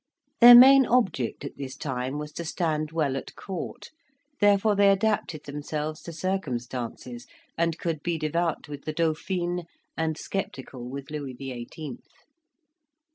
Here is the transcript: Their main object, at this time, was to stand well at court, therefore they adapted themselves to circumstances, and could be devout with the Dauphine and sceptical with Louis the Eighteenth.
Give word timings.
Their 0.39 0.55
main 0.55 0.87
object, 0.87 1.45
at 1.45 1.57
this 1.57 1.77
time, 1.77 2.17
was 2.17 2.31
to 2.31 2.43
stand 2.43 2.91
well 2.91 3.15
at 3.15 3.35
court, 3.35 3.91
therefore 4.39 4.75
they 4.75 4.89
adapted 4.89 5.43
themselves 5.45 6.01
to 6.01 6.11
circumstances, 6.11 7.27
and 7.55 7.77
could 7.77 8.01
be 8.01 8.17
devout 8.17 8.67
with 8.67 8.85
the 8.85 8.93
Dauphine 8.93 9.65
and 9.95 10.17
sceptical 10.17 10.89
with 10.89 11.11
Louis 11.11 11.35
the 11.35 11.51
Eighteenth. 11.51 12.07